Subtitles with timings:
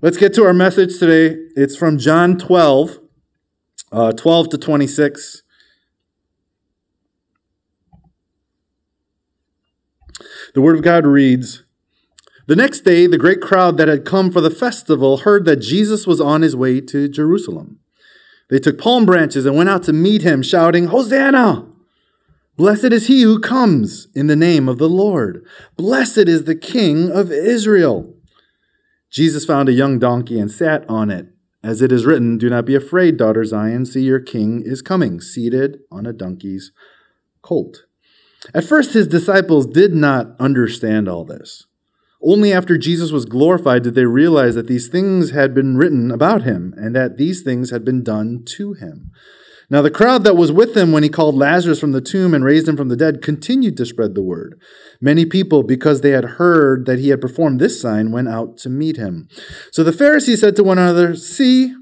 [0.00, 1.36] Let's get to our message today.
[1.56, 3.00] It's from John 12,
[3.90, 5.42] uh, 12 to 26.
[10.54, 11.64] The Word of God reads
[12.46, 16.06] The next day, the great crowd that had come for the festival heard that Jesus
[16.06, 17.80] was on his way to Jerusalem.
[18.50, 21.66] They took palm branches and went out to meet him, shouting, Hosanna!
[22.56, 25.44] Blessed is he who comes in the name of the Lord.
[25.76, 28.14] Blessed is the King of Israel.
[29.10, 31.28] Jesus found a young donkey and sat on it.
[31.62, 33.84] As it is written, Do not be afraid, daughter Zion.
[33.84, 36.72] See, your king is coming, seated on a donkey's
[37.42, 37.84] colt.
[38.54, 41.66] At first, his disciples did not understand all this.
[42.22, 46.42] Only after Jesus was glorified did they realize that these things had been written about
[46.42, 49.12] him and that these things had been done to him.
[49.70, 52.42] Now, the crowd that was with him when he called Lazarus from the tomb and
[52.42, 54.58] raised him from the dead continued to spread the word.
[54.98, 58.70] Many people, because they had heard that he had performed this sign, went out to
[58.70, 59.28] meet him.
[59.70, 61.74] So the Pharisees said to one another, See,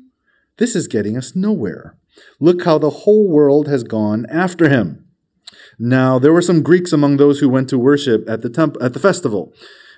[0.59, 1.97] this is getting us nowhere.
[2.41, 5.07] Look how the whole world has gone after him.
[5.79, 8.95] Now, there were some Greeks among those who went to worship at the, temp- at
[8.95, 9.53] the festival.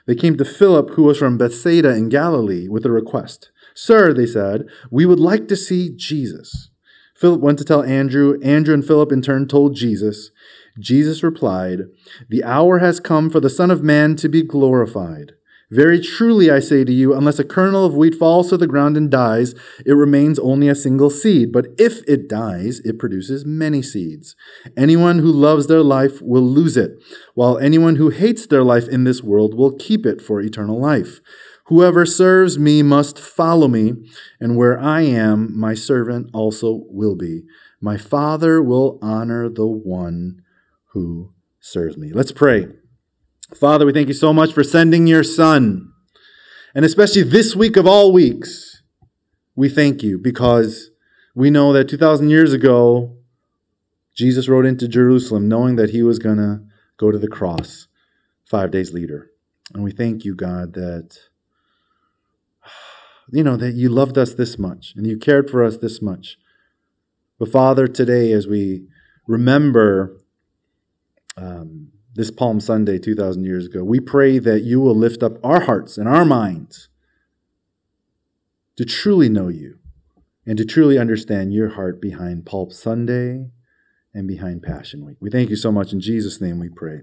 [0.07, 3.51] They came to Philip, who was from Bethsaida in Galilee, with a request.
[3.75, 6.71] Sir, they said, we would like to see Jesus.
[7.19, 8.39] Philip went to tell Andrew.
[8.43, 10.31] Andrew and Philip in turn told Jesus.
[10.79, 11.81] Jesus replied,
[12.29, 15.33] The hour has come for the Son of Man to be glorified.
[15.71, 18.97] Very truly I say to you, unless a kernel of wheat falls to the ground
[18.97, 21.53] and dies, it remains only a single seed.
[21.53, 24.35] But if it dies, it produces many seeds.
[24.79, 27.03] Anyone who loves their life will lose it,
[27.35, 31.21] while anyone who hates their life in this world will keep it for eternal life.
[31.69, 33.93] Whoever serves me must follow me,
[34.41, 37.43] and where I am, my servant also will be.
[37.79, 40.41] My Father will honor the one
[40.93, 42.11] who serves me.
[42.11, 42.69] Let's pray.
[43.55, 45.93] Father, we thank you so much for sending your Son.
[46.75, 48.83] And especially this week of all weeks,
[49.55, 50.91] we thank you because
[51.35, 53.15] we know that 2,000 years ago,
[54.17, 56.63] Jesus rode into Jerusalem knowing that he was going to
[56.97, 57.89] go to the cross
[58.47, 59.33] five days later.
[59.75, 61.19] And we thank you, God, that
[63.31, 66.39] you know, that you loved us this much and you cared for us this much.
[67.39, 68.87] But Father, today, as we
[69.27, 70.19] remember
[71.37, 75.61] um, this Palm Sunday 2,000 years ago, we pray that you will lift up our
[75.61, 76.89] hearts and our minds
[78.77, 79.79] to truly know you
[80.47, 83.51] and to truly understand your heart behind Palm Sunday
[84.15, 85.19] and behind Passion Week.
[85.21, 85.93] We thank you so much.
[85.93, 87.03] In Jesus' name we pray.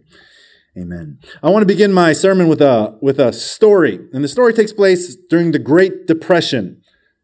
[0.77, 1.19] Amen.
[1.41, 3.99] I want to begin my sermon with a, with a story.
[4.11, 6.81] And the story takes place during the Great Depression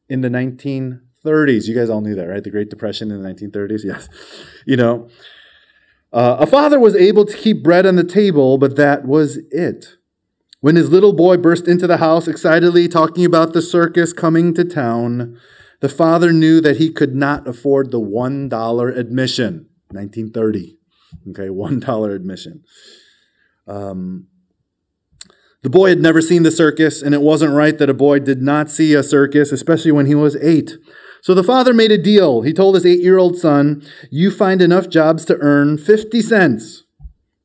[0.07, 1.67] in the 1930s.
[1.67, 2.43] You guys all knew that, right?
[2.43, 3.83] The Great Depression in the 1930s?
[3.83, 4.09] Yes.
[4.63, 5.09] You know,
[6.13, 9.97] uh, a father was able to keep bread on the table, but that was it.
[10.59, 14.63] When his little boy burst into the house excitedly talking about the circus coming to
[14.63, 15.39] town,
[15.79, 19.67] the father knew that he could not afford the $1 admission.
[19.89, 20.77] 1930.
[21.29, 22.63] Okay, $1 admission.
[23.71, 24.27] Um,
[25.63, 28.41] the boy had never seen the circus, and it wasn't right that a boy did
[28.41, 30.73] not see a circus, especially when he was eight.
[31.21, 32.41] So the father made a deal.
[32.41, 36.83] He told his eight year old son, You find enough jobs to earn 50 cents,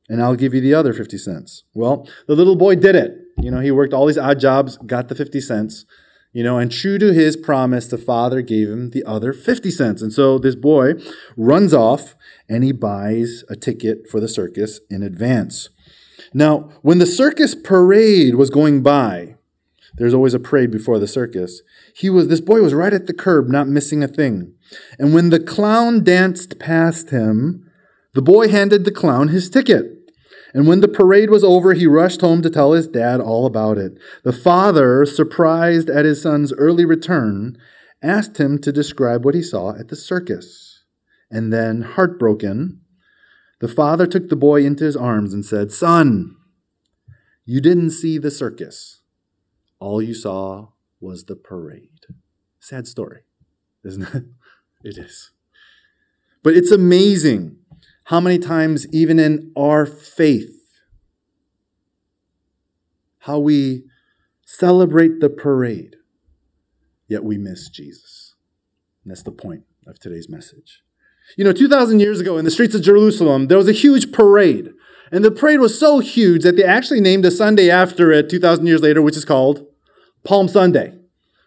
[0.08, 1.64] and I'll give you the other 50 cents.
[1.74, 3.12] Well, the little boy did it.
[3.38, 5.84] You know, he worked all these odd jobs, got the 50 cents,
[6.32, 10.02] you know, and true to his promise, the father gave him the other 50 cents.
[10.02, 10.94] And so this boy
[11.36, 12.14] runs off
[12.48, 15.68] and he buys a ticket for the circus in advance.
[16.34, 19.36] Now, when the circus parade was going by,
[19.96, 21.62] there's always a parade before the circus.
[21.94, 24.54] He was this boy was right at the curb, not missing a thing.
[24.98, 27.70] And when the clown danced past him,
[28.14, 29.92] the boy handed the clown his ticket.
[30.54, 33.76] And when the parade was over, he rushed home to tell his dad all about
[33.76, 33.98] it.
[34.22, 37.58] The father, surprised at his son's early return,
[38.02, 40.84] asked him to describe what he saw at the circus.
[41.30, 42.80] And then, heartbroken,
[43.58, 46.36] the father took the boy into his arms and said, Son,
[47.44, 49.00] you didn't see the circus.
[49.78, 50.68] All you saw
[51.00, 52.06] was the parade.
[52.60, 53.22] Sad story,
[53.84, 54.24] isn't it?
[54.84, 55.32] It is.
[56.44, 57.56] But it's amazing
[58.04, 60.78] how many times, even in our faith,
[63.20, 63.82] how we
[64.44, 65.96] celebrate the parade,
[67.08, 68.36] yet we miss Jesus.
[69.02, 70.84] And that's the point of today's message.
[71.36, 74.70] You know, 2,000 years ago in the streets of Jerusalem, there was a huge parade.
[75.12, 78.66] And the parade was so huge that they actually named a Sunday after it 2,000
[78.66, 79.66] years later, which is called
[80.24, 80.94] Palm Sunday,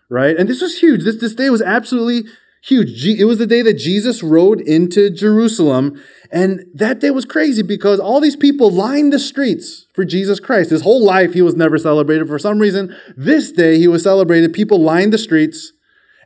[0.10, 0.38] right?
[0.38, 1.04] And this was huge.
[1.04, 2.24] This, this day was absolutely
[2.62, 3.06] Huge.
[3.08, 6.02] It was the day that Jesus rode into Jerusalem.
[6.30, 10.70] And that day was crazy because all these people lined the streets for Jesus Christ.
[10.70, 12.28] His whole life, he was never celebrated.
[12.28, 14.52] For some reason, this day he was celebrated.
[14.54, 15.72] People lined the streets.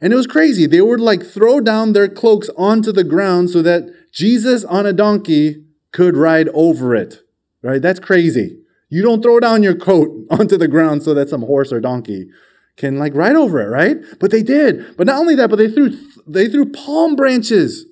[0.02, 0.66] And it was crazy.
[0.66, 4.94] They would like throw down their cloaks onto the ground so that Jesus on a
[4.94, 7.20] donkey could ride over it.
[7.62, 7.82] Right?
[7.82, 8.60] That's crazy.
[8.90, 12.30] You don't throw down your coat onto the ground so that some horse or donkey
[12.78, 13.98] can like ride over it, right?
[14.20, 14.98] But they did.
[14.98, 15.98] But not only that, but they threw
[16.28, 17.86] they threw palm branches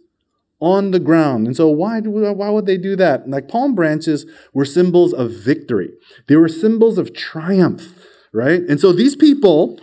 [0.60, 1.48] on the ground.
[1.48, 3.30] And so why why would they do that?
[3.30, 5.90] Like palm branches were symbols of victory.
[6.28, 8.62] They were symbols of triumph, right?
[8.62, 9.80] And so these people,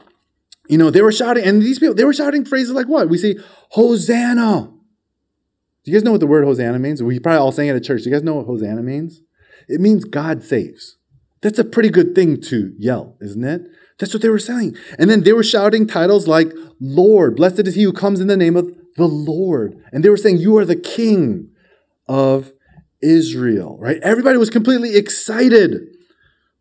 [0.69, 3.09] you know, they were shouting and these people they were shouting phrases like what?
[3.09, 3.39] We see
[3.71, 4.73] Hosanna.
[5.85, 7.03] Do you guys know what the word Hosanna means?
[7.03, 8.03] We probably all sang it at church.
[8.03, 9.23] Do you guys know what Hosanna means?
[9.69, 10.97] It means God saves.
[11.41, 13.63] That's a pretty good thing to yell, isn't it?
[13.99, 14.77] That's what they were saying.
[14.99, 18.37] And then they were shouting titles like Lord, blessed is he who comes in the
[18.37, 19.83] name of the Lord.
[19.93, 21.51] And they were saying, You are the King
[22.07, 22.53] of
[23.01, 23.99] Israel, right?
[24.03, 25.98] Everybody was completely excited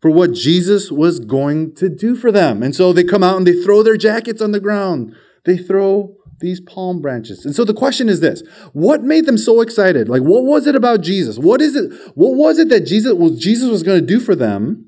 [0.00, 2.62] for what Jesus was going to do for them.
[2.62, 5.14] And so they come out and they throw their jackets on the ground.
[5.44, 7.44] They throw these palm branches.
[7.44, 8.42] And so the question is this
[8.72, 10.08] what made them so excited?
[10.08, 11.38] Like, what was it about Jesus?
[11.38, 11.92] What is it?
[12.14, 14.86] What was it that Jesus was, Jesus was going to do for them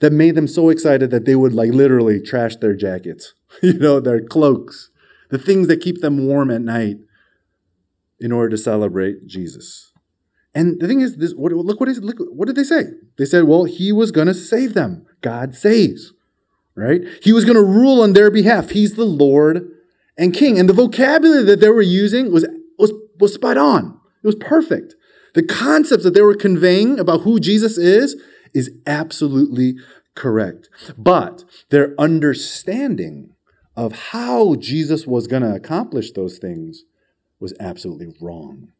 [0.00, 4.00] that made them so excited that they would like literally trash their jackets, you know,
[4.00, 4.90] their cloaks,
[5.30, 6.96] the things that keep them warm at night
[8.20, 9.91] in order to celebrate Jesus.
[10.54, 12.84] And the thing is, this what, look what is look what did they say?
[13.16, 15.06] They said, well, he was going to save them.
[15.20, 16.12] God saves,
[16.74, 17.00] right?
[17.22, 18.70] He was going to rule on their behalf.
[18.70, 19.70] He's the Lord
[20.18, 20.58] and King.
[20.58, 22.46] And the vocabulary that they were using was
[22.78, 23.98] was was spot on.
[24.22, 24.94] It was perfect.
[25.34, 28.20] The concepts that they were conveying about who Jesus is
[28.52, 29.76] is absolutely
[30.14, 30.68] correct.
[30.98, 33.34] But their understanding
[33.74, 36.84] of how Jesus was going to accomplish those things
[37.40, 38.72] was absolutely wrong.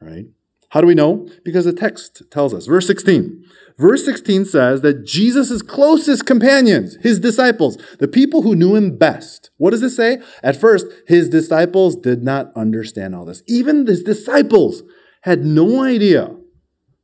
[0.00, 0.26] Right?
[0.70, 1.28] How do we know?
[1.44, 2.66] Because the text tells us.
[2.66, 3.44] Verse 16.
[3.76, 9.50] Verse 16 says that Jesus' closest companions, his disciples, the people who knew him best.
[9.56, 10.18] What does it say?
[10.42, 13.42] At first, his disciples did not understand all this.
[13.48, 14.82] Even his disciples
[15.22, 16.36] had no idea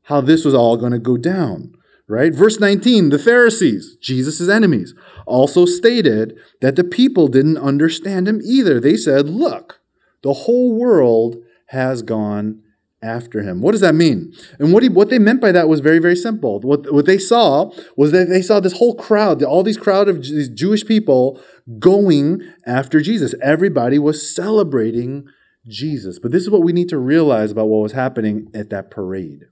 [0.04, 1.72] how this was all going to go down
[2.08, 2.34] right?
[2.34, 4.94] Verse 19, the Pharisees, Jesus' enemies,
[5.26, 8.80] also stated that the people didn't understand him either.
[8.80, 9.80] They said, Look,
[10.22, 11.36] the whole world
[11.68, 12.62] has gone
[13.02, 13.60] after him.
[13.60, 14.32] What does that mean?
[14.58, 16.60] And what, he, what they meant by that was very, very simple.
[16.60, 20.22] What, what they saw was that they saw this whole crowd, all these crowd of
[20.22, 21.40] these Jewish people
[21.78, 23.34] going after Jesus.
[23.42, 25.26] Everybody was celebrating
[25.66, 26.18] Jesus.
[26.18, 29.44] But this is what we need to realize about what was happening at that parade.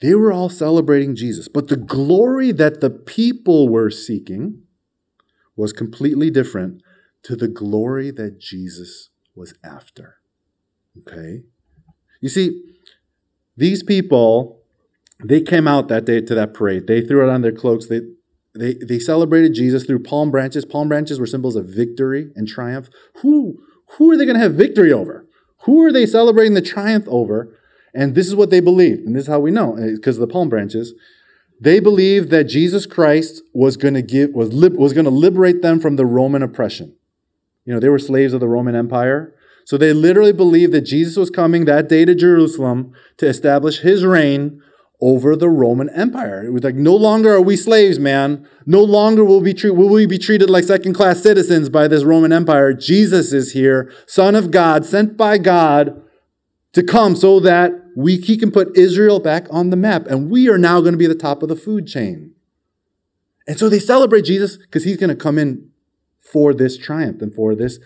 [0.00, 4.62] They were all celebrating Jesus, but the glory that the people were seeking
[5.56, 6.82] was completely different
[7.24, 10.19] to the glory that Jesus was after.
[10.98, 11.42] Okay?
[12.20, 12.62] You see,
[13.56, 14.62] these people,
[15.24, 16.86] they came out that day to that parade.
[16.86, 17.86] They threw it on their cloaks.
[17.86, 18.00] They,
[18.54, 20.64] they, they celebrated Jesus through palm branches.
[20.64, 22.88] Palm branches were symbols of victory and triumph.
[23.22, 23.62] Who,
[23.96, 25.26] who are they going to have victory over?
[25.64, 27.56] Who are they celebrating the triumph over?
[27.94, 30.20] And this is what they believed, and this is how we know, eh, because of
[30.20, 30.94] the palm branches.
[31.60, 35.60] They believed that Jesus Christ was going to give was li- was going to liberate
[35.60, 36.94] them from the Roman oppression.
[37.64, 39.34] You know, they were slaves of the Roman Empire.
[39.64, 44.04] So they literally believed that Jesus was coming that day to Jerusalem to establish his
[44.04, 44.60] reign
[45.00, 46.44] over the Roman Empire.
[46.44, 48.46] It was like, no longer are we slaves, man.
[48.66, 52.04] No longer will, be tre- will we be treated like second class citizens by this
[52.04, 52.74] Roman Empire.
[52.74, 56.02] Jesus is here, Son of God, sent by God
[56.72, 60.06] to come so that we, he can put Israel back on the map.
[60.06, 62.34] And we are now going to be the top of the food chain.
[63.48, 65.70] And so they celebrate Jesus because he's going to come in
[66.20, 67.78] for this triumph and for this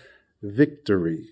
[0.43, 1.31] victory,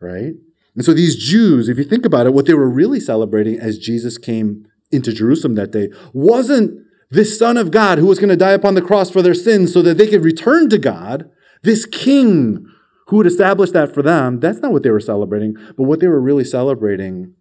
[0.00, 0.34] right?
[0.74, 3.78] And so these Jews, if you think about it, what they were really celebrating as
[3.78, 8.36] Jesus came into Jerusalem that day wasn't this Son of God who was going to
[8.36, 11.30] die upon the cross for their sins so that they could return to God,
[11.62, 12.66] this King
[13.08, 14.40] who would establish that for them.
[14.40, 17.34] That's not what they were celebrating, but what they were really celebrating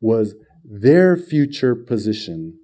[0.00, 2.58] was their future position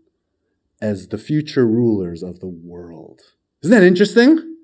[0.81, 3.21] as the future rulers of the world.
[3.63, 4.57] Isn't that interesting?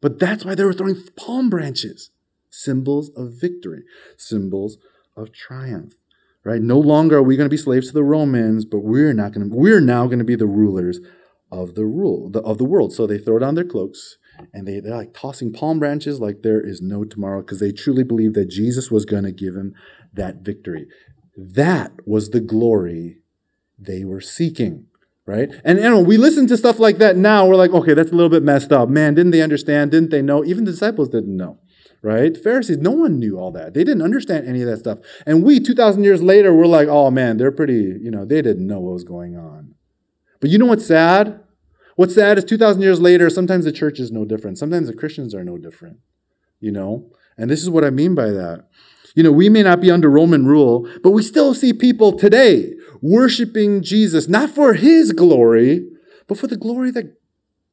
[0.00, 2.10] But that's why they were throwing palm branches,
[2.50, 3.82] symbols of victory,
[4.16, 4.78] symbols
[5.16, 5.94] of triumph.
[6.44, 6.62] Right?
[6.62, 9.50] No longer are we going to be slaves to the Romans, but we're not going
[9.50, 11.00] to we're now going to be the rulers
[11.50, 12.92] of the rule the, of the world.
[12.92, 14.16] So they throw down their cloaks
[14.52, 18.04] and they, they're like tossing palm branches like there is no tomorrow because they truly
[18.04, 19.74] believe that Jesus was going to give him
[20.12, 20.86] that victory.
[21.36, 23.18] That was the glory
[23.78, 24.86] they were seeking,
[25.26, 25.50] right?
[25.64, 27.46] And you know, we listen to stuff like that now.
[27.46, 28.88] We're like, okay, that's a little bit messed up.
[28.88, 29.90] Man, didn't they understand?
[29.90, 30.44] Didn't they know?
[30.44, 31.58] Even the disciples didn't know,
[32.02, 32.36] right?
[32.36, 33.74] Pharisees, no one knew all that.
[33.74, 34.98] They didn't understand any of that stuff.
[35.26, 38.66] And we, 2,000 years later, we're like, oh man, they're pretty, you know, they didn't
[38.66, 39.74] know what was going on.
[40.40, 41.40] But you know what's sad?
[41.96, 44.58] What's sad is 2,000 years later, sometimes the church is no different.
[44.58, 45.98] Sometimes the Christians are no different,
[46.60, 47.10] you know?
[47.36, 48.68] And this is what I mean by that.
[49.16, 52.74] You know, we may not be under Roman rule, but we still see people today
[53.00, 55.88] worshiping Jesus, not for his glory,
[56.28, 57.16] but for the glory that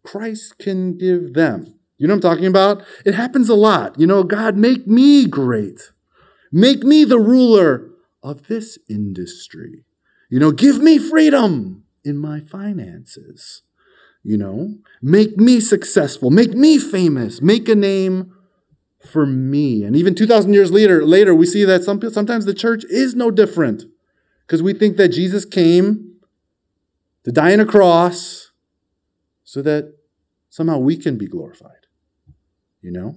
[0.04, 1.75] Christ can give them.
[1.98, 2.84] You know what I'm talking about?
[3.06, 4.00] It happens a lot.
[4.00, 5.92] You know, God, make me great.
[6.52, 7.90] Make me the ruler
[8.22, 9.86] of this industry.
[10.30, 13.62] You know, give me freedom in my finances.
[14.24, 18.34] You know, make me successful, make me famous, make a name
[19.06, 19.84] for me.
[19.84, 23.30] And even 2,000 years later, later we see that some, sometimes the church is no
[23.30, 23.84] different
[24.42, 26.16] because we think that Jesus came
[27.24, 28.52] to die on a cross
[29.44, 29.94] so that
[30.50, 31.85] somehow we can be glorified.
[32.86, 33.16] You know?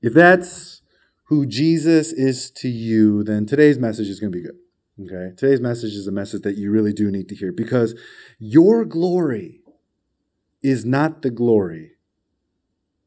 [0.00, 0.80] If that's
[1.24, 4.54] who Jesus is to you, then today's message is going to be good.
[5.02, 5.34] Okay?
[5.36, 7.98] Today's message is a message that you really do need to hear because
[8.38, 9.62] your glory
[10.62, 11.94] is not the glory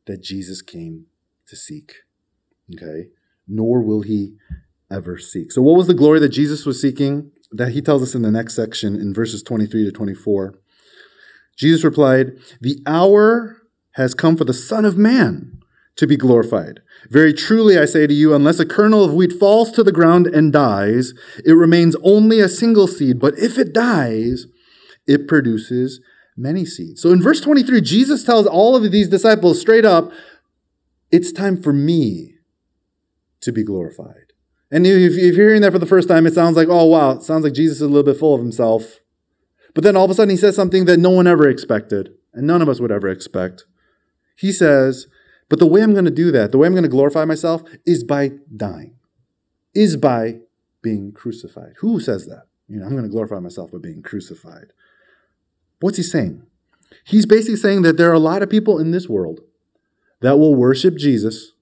[0.05, 1.05] that Jesus came
[1.47, 1.93] to seek.
[2.75, 3.07] Okay?
[3.47, 4.35] Nor will he
[4.91, 5.53] ever seek.
[5.53, 7.31] So, what was the glory that Jesus was seeking?
[7.53, 10.59] That he tells us in the next section in verses 23 to 24.
[11.59, 13.57] Jesus replied, The hour
[13.91, 15.61] has come for the Son of Man
[15.97, 16.79] to be glorified.
[17.09, 20.27] Very truly, I say to you, unless a kernel of wheat falls to the ground
[20.27, 21.13] and dies,
[21.45, 23.19] it remains only a single seed.
[23.19, 24.45] But if it dies,
[25.05, 25.99] it produces
[26.37, 27.01] many seeds.
[27.01, 30.11] So in verse 23, Jesus tells all of these disciples straight up,
[31.11, 32.35] it's time for me
[33.41, 34.33] to be glorified.
[34.71, 37.23] And if you're hearing that for the first time, it sounds like, oh, wow, it
[37.23, 38.99] sounds like Jesus is a little bit full of himself.
[39.73, 42.47] But then all of a sudden, he says something that no one ever expected, and
[42.47, 43.65] none of us would ever expect.
[44.35, 45.07] He says,
[45.49, 47.63] but the way I'm going to do that, the way I'm going to glorify myself,
[47.85, 48.95] is by dying,
[49.73, 50.39] is by
[50.81, 51.73] being crucified.
[51.79, 52.43] Who says that?
[52.67, 54.73] You know, I'm going to glorify myself by being crucified.
[55.79, 56.43] What's he saying?
[57.03, 59.41] He's basically saying that there are a lot of people in this world
[60.21, 61.53] that will worship Jesus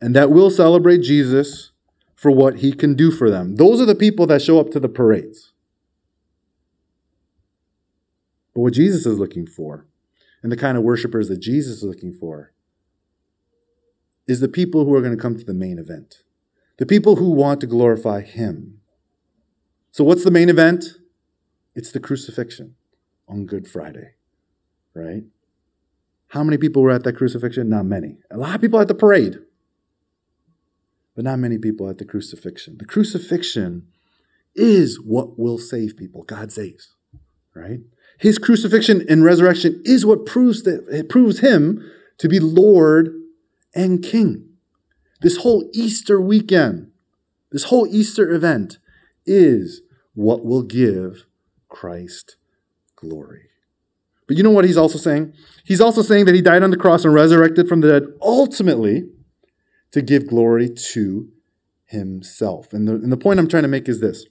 [0.00, 1.70] and that will celebrate Jesus
[2.14, 3.56] for what he can do for them.
[3.56, 5.52] Those are the people that show up to the parades.
[8.58, 9.86] But what Jesus is looking for,
[10.42, 12.52] and the kind of worshipers that Jesus is looking for,
[14.26, 16.24] is the people who are going to come to the main event,
[16.76, 18.80] the people who want to glorify him.
[19.92, 20.86] So, what's the main event?
[21.76, 22.74] It's the crucifixion
[23.28, 24.14] on Good Friday,
[24.92, 25.22] right?
[26.30, 27.68] How many people were at that crucifixion?
[27.68, 28.16] Not many.
[28.28, 29.38] A lot of people at the parade,
[31.14, 32.78] but not many people at the crucifixion.
[32.78, 33.86] The crucifixion
[34.56, 36.24] is what will save people.
[36.24, 36.96] God saves,
[37.54, 37.82] right?
[38.18, 41.84] His crucifixion and resurrection is what proves that it proves him
[42.18, 43.14] to be Lord
[43.74, 44.44] and King.
[45.20, 46.90] This whole Easter weekend,
[47.50, 48.78] this whole Easter event
[49.24, 49.82] is
[50.14, 51.26] what will give
[51.68, 52.36] Christ
[52.96, 53.48] glory.
[54.26, 55.32] But you know what he's also saying?
[55.64, 59.08] He's also saying that he died on the cross and resurrected from the dead ultimately
[59.92, 61.28] to give glory to
[61.86, 62.72] himself.
[62.72, 64.26] And the, and the point I'm trying to make is this.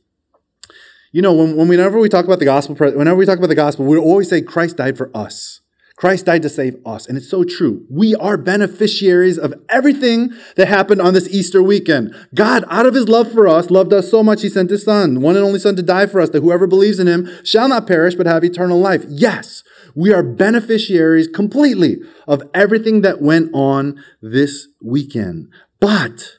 [1.11, 3.55] You know, when, when whenever we talk about the gospel, whenever we talk about the
[3.55, 5.61] gospel, we always say Christ died for us.
[5.97, 7.07] Christ died to save us.
[7.07, 7.83] And it's so true.
[7.89, 12.13] We are beneficiaries of everything that happened on this Easter weekend.
[12.35, 15.21] God, out of his love for us, loved us so much, he sent his son,
[15.21, 17.87] one and only son to die for us, that whoever believes in him shall not
[17.87, 19.05] perish, but have eternal life.
[19.09, 19.63] Yes,
[19.95, 21.97] we are beneficiaries completely
[22.27, 25.47] of everything that went on this weekend.
[25.79, 26.37] But,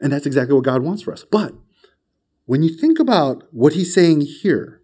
[0.00, 1.24] and that's exactly what God wants for us.
[1.28, 1.54] But
[2.46, 4.80] when you think about what he's saying here,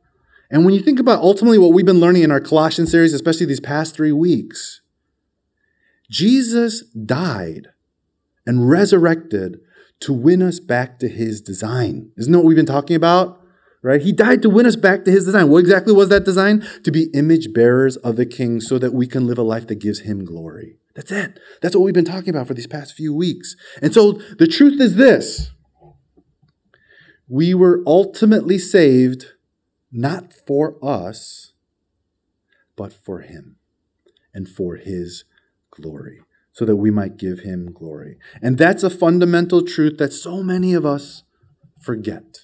[0.51, 3.47] and when you think about ultimately what we've been learning in our Colossians series, especially
[3.47, 4.81] these past three weeks,
[6.11, 7.69] Jesus died
[8.47, 9.59] and resurrected
[10.01, 12.13] to win us back to his design.
[12.17, 13.41] Isn't that what we've been talking about?
[13.83, 14.03] Right?
[14.03, 15.51] He died to win us back to his design.
[15.51, 16.67] What exactly was that design?
[16.85, 19.77] To be image bearers of the king so that we can live a life that
[19.77, 20.79] gives him glory.
[20.95, 21.39] That's it.
[21.63, 23.55] That's what we've been talking about for these past few weeks.
[23.81, 25.51] And so the truth is this
[27.29, 29.27] we were ultimately saved
[29.93, 31.53] not for us,
[32.77, 33.57] but for Him
[34.35, 35.25] and for His
[35.71, 38.19] glory, so that we might give Him glory.
[38.43, 41.25] And that's a fundamental truth that so many of us
[41.81, 42.41] forget.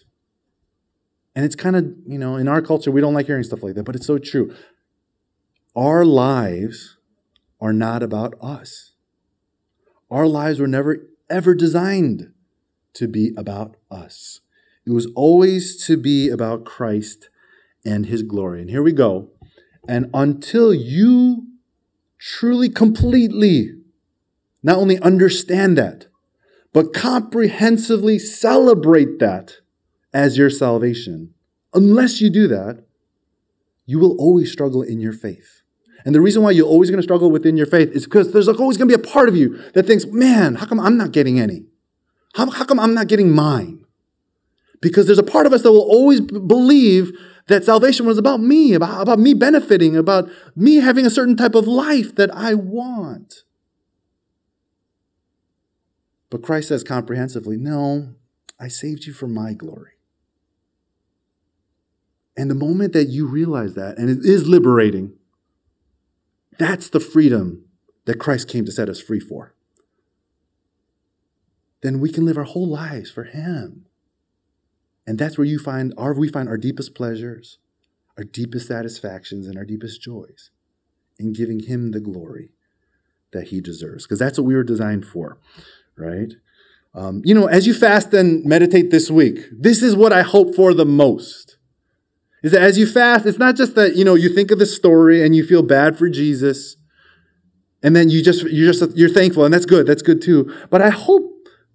[1.34, 3.74] And it's kind of, you know, in our culture, we don't like hearing stuff like
[3.74, 4.54] that, but it's so true.
[5.74, 6.96] Our lives
[7.60, 8.92] are not about us.
[10.10, 12.32] Our lives were never, ever designed
[12.94, 14.40] to be about us.
[14.86, 17.30] It was always to be about Christ
[17.84, 18.60] and his glory.
[18.60, 19.30] And here we go.
[19.88, 21.46] And until you
[22.18, 23.70] truly, completely
[24.62, 26.06] not only understand that,
[26.72, 29.58] but comprehensively celebrate that
[30.12, 31.34] as your salvation.
[31.74, 32.84] Unless you do that,
[33.86, 35.62] you will always struggle in your faith.
[36.04, 38.48] And the reason why you're always going to struggle within your faith is because there's
[38.48, 41.12] always going to be a part of you that thinks, man, how come I'm not
[41.12, 41.66] getting any?
[42.34, 43.83] How, how come I'm not getting mine?
[44.84, 48.74] Because there's a part of us that will always believe that salvation was about me,
[48.74, 53.44] about, about me benefiting, about me having a certain type of life that I want.
[56.28, 58.14] But Christ says comprehensively, no,
[58.60, 59.92] I saved you for my glory.
[62.36, 65.14] And the moment that you realize that, and it is liberating,
[66.58, 67.64] that's the freedom
[68.04, 69.54] that Christ came to set us free for.
[71.80, 73.86] Then we can live our whole lives for Him.
[75.06, 77.58] And that's where you find our we find our deepest pleasures,
[78.16, 80.50] our deepest satisfactions, and our deepest joys
[81.18, 82.50] in giving Him the glory
[83.32, 84.04] that He deserves.
[84.04, 85.38] Because that's what we were designed for,
[85.96, 86.32] right?
[86.94, 90.54] Um, you know, as you fast and meditate this week, this is what I hope
[90.54, 91.56] for the most
[92.44, 94.66] is that as you fast, it's not just that, you know, you think of the
[94.66, 96.76] story and you feel bad for Jesus
[97.82, 99.86] and then you just, you're just, you're thankful and that's good.
[99.86, 100.54] That's good too.
[100.68, 101.33] But I hope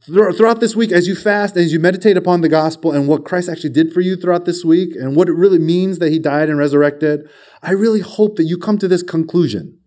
[0.09, 3.25] throughout this week, as you fast, and as you meditate upon the gospel and what
[3.25, 6.19] Christ actually did for you throughout this week and what it really means that he
[6.19, 7.29] died and resurrected,
[7.61, 9.79] I really hope that you come to this conclusion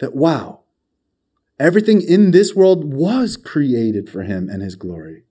[0.00, 0.60] that, wow,
[1.58, 5.24] everything in this world was created for him and his glory,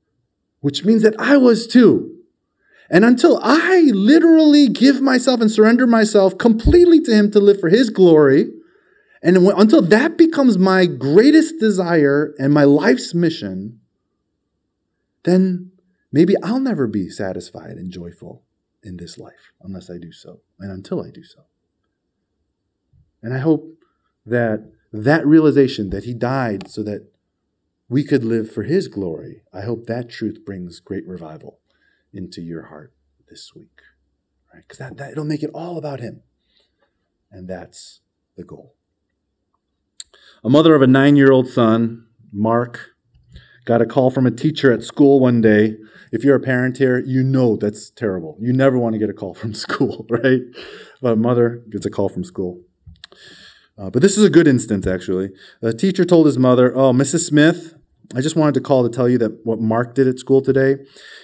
[0.61, 2.19] which means that I was too.
[2.89, 7.69] And until I literally give myself and surrender myself completely to Him to live for
[7.69, 8.49] His glory,
[9.21, 13.81] and until that becomes my greatest desire and my life's mission,
[15.23, 15.71] then
[16.11, 18.43] maybe I'll never be satisfied and joyful
[18.81, 21.45] in this life unless I do so, and until I do so.
[23.21, 23.65] And I hope
[24.25, 27.11] that that realization that He died so that
[27.89, 31.59] we could live for His glory, I hope that truth brings great revival
[32.13, 32.93] into your heart
[33.29, 33.81] this week.
[34.53, 34.63] Right?
[34.67, 36.21] Because that, that it'll make it all about him.
[37.31, 38.01] And that's
[38.35, 38.75] the goal.
[40.43, 42.91] A mother of a nine-year-old son, Mark,
[43.65, 45.75] got a call from a teacher at school one day.
[46.13, 48.37] If you're a parent here, you know that's terrible.
[48.39, 50.41] You never want to get a call from school, right?
[51.01, 52.61] But a mother gets a call from school.
[53.77, 55.29] Uh, but this is a good instance, actually.
[55.61, 57.25] The teacher told his mother, Oh, Mrs.
[57.25, 57.73] Smith,
[58.15, 60.77] I just wanted to call to tell you that what Mark did at school today,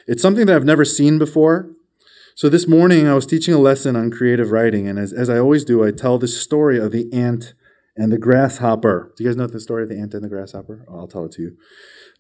[0.08, 1.72] it's something that I've never seen before.
[2.36, 5.38] So this morning I was teaching a lesson on creative writing, and as, as I
[5.38, 7.54] always do, I tell the story of the ant
[7.96, 9.14] and the grasshopper.
[9.16, 10.86] Do you guys know the story of the ant and the grasshopper?
[10.90, 11.58] Oh, I'll tell it to you.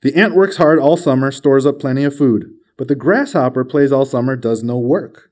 [0.01, 2.45] The ant works hard all summer, stores up plenty of food,
[2.77, 5.29] but the grasshopper plays all summer, does no work.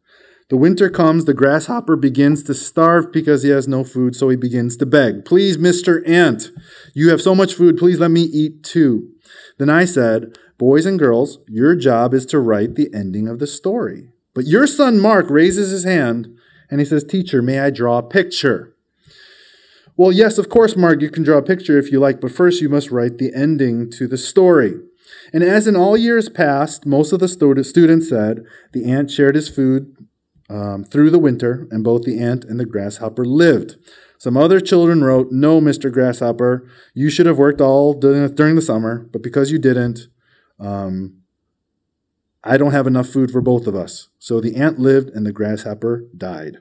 [0.50, 4.36] The winter comes, the grasshopper begins to starve because he has no food, so he
[4.36, 5.26] begins to beg.
[5.26, 6.08] Please, Mr.
[6.08, 6.50] Ant,
[6.94, 9.10] you have so much food, please let me eat too.
[9.58, 13.48] Then I said, Boys and girls, your job is to write the ending of the
[13.48, 14.10] story.
[14.34, 16.28] But your son Mark raises his hand
[16.70, 18.73] and he says, Teacher, may I draw a picture?
[19.96, 22.62] Well, yes, of course, Mark, you can draw a picture if you like, but first
[22.62, 24.74] you must write the ending to the story.
[25.32, 29.50] And as in all years past, most of the students said, the ant shared his
[29.50, 29.96] food
[30.50, 33.76] um, through the winter, and both the ant and the grasshopper lived.
[34.18, 35.92] Some other children wrote, No, Mr.
[35.92, 40.08] Grasshopper, you should have worked all during the summer, but because you didn't,
[40.60, 41.18] um,
[42.44, 44.10] I don't have enough food for both of us.
[44.20, 46.58] So the ant lived and the grasshopper died.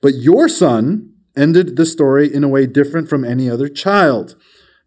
[0.00, 4.36] But your son ended the story in a way different from any other child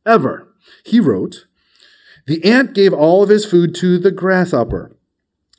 [0.05, 0.53] ever.
[0.85, 1.47] He wrote,
[2.27, 4.95] The ant gave all of his food to the grasshopper.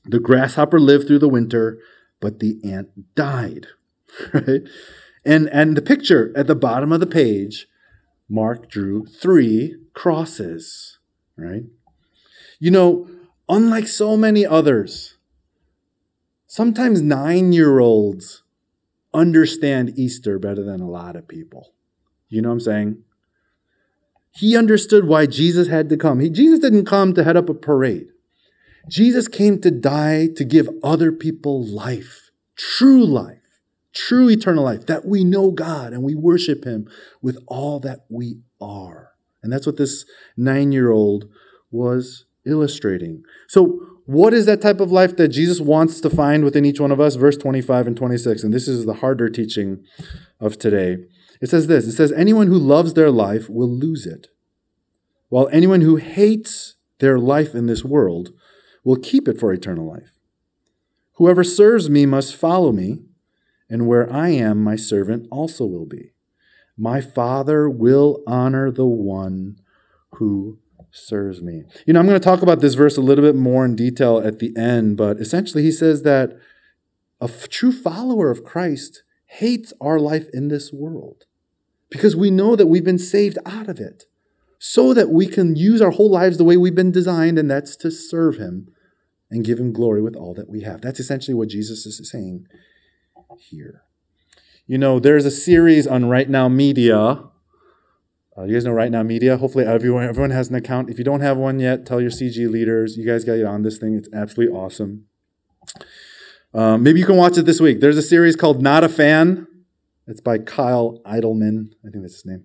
[0.05, 1.79] The grasshopper lived through the winter,
[2.21, 3.67] but the ant died.
[4.35, 4.61] Right?
[5.25, 7.67] And, and the picture at the bottom of the page,
[8.29, 10.99] Mark drew three crosses,
[11.37, 11.65] right?
[12.59, 13.09] You know,
[13.49, 15.17] unlike so many others,
[16.47, 18.43] sometimes nine year olds
[19.14, 21.72] understand Easter better than a lot of people.
[22.29, 23.05] You know what I'm saying?
[24.35, 26.20] He understood why Jesus had to come.
[26.20, 28.09] He, Jesus didn't come to head up a parade.
[28.88, 33.42] Jesus came to die to give other people life, true life
[33.92, 36.88] true eternal life, that we know God and we worship Him
[37.20, 39.11] with all that we are.
[39.42, 40.05] And that's what this
[40.37, 41.27] nine year old
[41.70, 43.22] was illustrating.
[43.48, 46.91] So, what is that type of life that Jesus wants to find within each one
[46.91, 47.15] of us?
[47.15, 48.43] Verse 25 and 26.
[48.43, 49.85] And this is the harder teaching
[50.41, 50.99] of today.
[51.41, 54.29] It says this It says, Anyone who loves their life will lose it,
[55.29, 58.31] while anyone who hates their life in this world
[58.85, 60.19] will keep it for eternal life.
[61.15, 63.01] Whoever serves me must follow me
[63.73, 66.12] and where I am, my servant also will be.
[66.77, 69.57] My Father will honor the one
[70.17, 70.59] who
[70.93, 71.65] serves me.
[71.87, 74.19] You know, I'm going to talk about this verse a little bit more in detail
[74.19, 76.39] at the end, but essentially he says that
[77.21, 81.25] a f- true follower of Christ hates our life in this world
[81.91, 84.05] because we know that we've been saved out of it
[84.59, 87.75] so that we can use our whole lives the way we've been designed, and that's
[87.77, 88.69] to serve him
[89.31, 90.83] and give him glory with all that we have.
[90.83, 92.47] That's essentially what Jesus is saying
[93.39, 93.83] here.
[94.67, 97.25] You know, there's a series on Right Now Media
[98.37, 99.37] uh, you guys know Right Now Media.
[99.37, 100.88] Hopefully, everyone everyone has an account.
[100.88, 102.97] If you don't have one yet, tell your CG leaders.
[102.97, 103.95] You guys got get on this thing.
[103.95, 105.05] It's absolutely awesome.
[106.55, 107.81] Um, maybe you can watch it this week.
[107.81, 109.47] There's a series called Not a Fan.
[110.07, 111.73] It's by Kyle Idleman.
[111.87, 112.45] I think that's his name.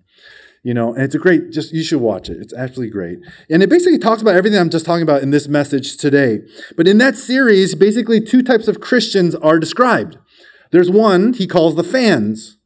[0.62, 1.52] You know, and it's a great.
[1.52, 2.36] Just you should watch it.
[2.38, 3.18] It's actually great.
[3.48, 6.40] And it basically talks about everything I'm just talking about in this message today.
[6.76, 10.18] But in that series, basically two types of Christians are described.
[10.70, 12.58] There's one he calls the fans,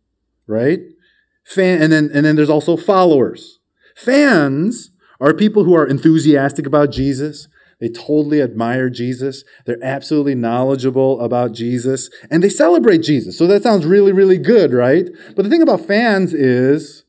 [0.48, 0.80] right?
[1.44, 3.58] Fan, and then and then there's also followers.
[3.94, 7.48] Fans are people who are enthusiastic about Jesus.
[7.80, 9.42] They totally admire Jesus.
[9.66, 13.36] They're absolutely knowledgeable about Jesus and they celebrate Jesus.
[13.36, 15.08] So that sounds really, really good, right?
[15.34, 17.02] But the thing about fans is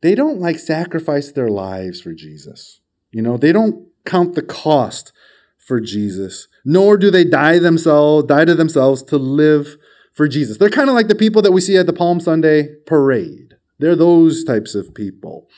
[0.00, 2.78] they don't like sacrifice their lives for Jesus.
[3.10, 5.12] You know, they don't count the cost
[5.58, 9.76] for Jesus, nor do they die themselves, die to themselves to live
[10.18, 10.58] for Jesus.
[10.58, 13.54] They're kind of like the people that we see at the Palm Sunday parade.
[13.78, 15.48] They're those types of people,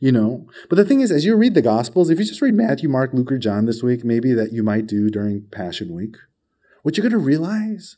[0.00, 0.48] you know.
[0.68, 3.14] But the thing is, as you read the Gospels, if you just read Matthew, Mark,
[3.14, 6.16] Luke, or John this week, maybe that you might do during Passion Week,
[6.82, 7.96] what you're going to realize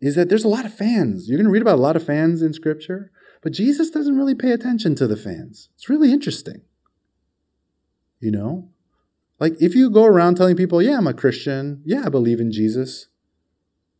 [0.00, 1.28] is that there's a lot of fans.
[1.28, 3.10] You're going to read about a lot of fans in Scripture,
[3.42, 5.68] but Jesus doesn't really pay attention to the fans.
[5.74, 6.62] It's really interesting,
[8.18, 8.70] you know.
[9.38, 11.82] Like if you go around telling people, "Yeah, I'm a Christian.
[11.84, 13.08] Yeah, I believe in Jesus,"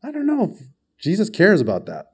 [0.02, 0.56] I don't know
[1.00, 2.06] Jesus cares about that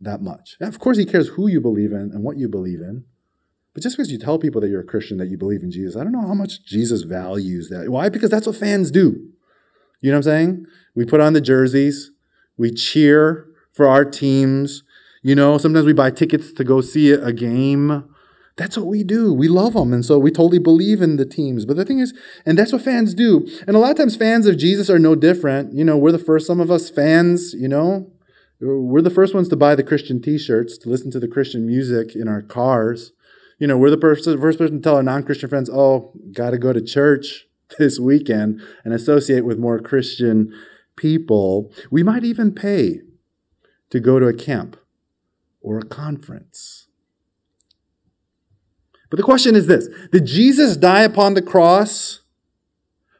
[0.00, 0.56] that much.
[0.60, 3.04] And of course, he cares who you believe in and what you believe in.
[3.74, 5.96] But just because you tell people that you're a Christian, that you believe in Jesus,
[5.96, 7.90] I don't know how much Jesus values that.
[7.90, 8.08] Why?
[8.08, 9.30] Because that's what fans do.
[10.00, 10.66] You know what I'm saying?
[10.94, 12.10] We put on the jerseys,
[12.56, 14.82] we cheer for our teams.
[15.22, 18.08] You know, sometimes we buy tickets to go see a game.
[18.56, 19.32] That's what we do.
[19.32, 19.92] We love them.
[19.92, 21.64] And so we totally believe in the teams.
[21.64, 22.12] But the thing is,
[22.46, 23.46] and that's what fans do.
[23.66, 25.72] And a lot of times fans of Jesus are no different.
[25.74, 28.10] You know, we're the first, some of us fans, you know,
[28.60, 32.16] we're the first ones to buy the Christian T-shirts, to listen to the Christian music
[32.16, 33.12] in our cars.
[33.58, 36.58] You know, we're the first, first person to tell our non-Christian friends, "Oh, got to
[36.58, 37.46] go to church
[37.78, 40.52] this weekend and associate with more Christian
[40.96, 43.02] people." We might even pay
[43.90, 44.76] to go to a camp
[45.60, 46.88] or a conference.
[49.10, 52.20] But the question is this Did Jesus die upon the cross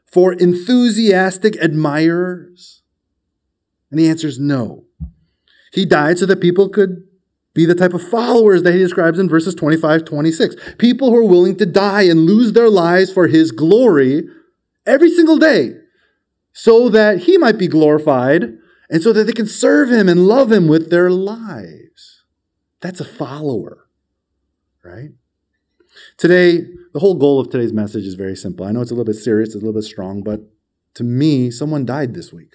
[0.05, 2.83] for enthusiastic admirers?
[3.91, 4.88] And the answer is no.
[5.73, 7.05] He died so that people could
[7.55, 10.57] be the type of followers that he describes in verses 25 26.
[10.79, 14.23] People who are willing to die and lose their lives for his glory
[14.87, 15.75] every single day
[16.53, 18.59] so that he might be glorified
[18.91, 22.25] and so that they can serve him and love him with their lives.
[22.81, 23.89] That's a follower,
[24.85, 25.11] right?
[26.17, 28.67] Today, the whole goal of today's message is very simple.
[28.67, 30.41] I know it's a little bit serious, it's a little bit strong, but
[30.95, 32.55] to me, someone died this week.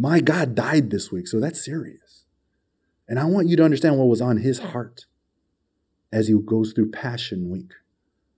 [0.00, 2.24] My God died this week, so that's serious.
[3.08, 5.06] And I want you to understand what was on his heart
[6.12, 7.72] as he goes through Passion Week.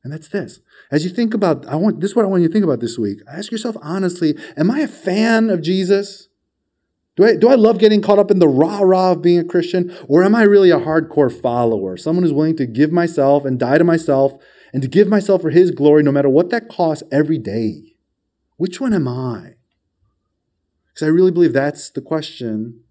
[0.03, 0.61] And that's this.
[0.91, 2.81] As you think about, I want this is what I want you to think about
[2.81, 3.19] this week.
[3.31, 6.29] Ask yourself honestly, am I a fan of Jesus?
[7.17, 9.95] Do I, do I love getting caught up in the rah-rah of being a Christian?
[10.09, 11.99] Or am I really a hardcore follower?
[11.99, 14.33] Someone who's willing to give myself and die to myself
[14.73, 17.97] and to give myself for his glory no matter what that costs every day?
[18.57, 19.57] Which one am I?
[21.01, 22.83] Because I really believe that's the question